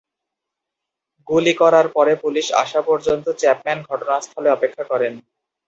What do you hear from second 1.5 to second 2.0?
করার